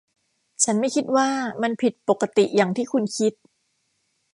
[0.63, 1.29] ฉันไม่คิดว่า
[1.61, 3.33] มันผิดปกติอย่างที่คุณคิด